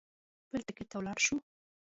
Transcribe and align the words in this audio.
بل 0.51 0.61
ټکټ 0.67 0.87
ته 0.89 0.95
ولاړ 0.97 1.17
شو. 1.25 1.35